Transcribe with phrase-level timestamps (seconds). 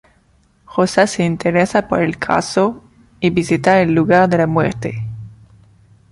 [0.75, 2.83] Rosa se interesa por el caso
[3.19, 5.05] y visita el lugar de la muerte.